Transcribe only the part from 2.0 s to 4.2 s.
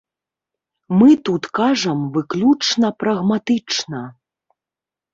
выключна прагматычна.